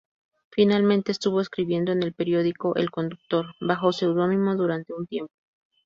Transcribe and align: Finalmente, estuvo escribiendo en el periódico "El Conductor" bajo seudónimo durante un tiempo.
Finalmente, 0.49 1.11
estuvo 1.11 1.41
escribiendo 1.41 1.91
en 1.91 2.01
el 2.01 2.15
periódico 2.15 2.75
"El 2.75 2.89
Conductor" 2.89 3.53
bajo 3.59 3.93
seudónimo 3.93 4.55
durante 4.55 4.93
un 4.93 5.05
tiempo. 5.05 5.31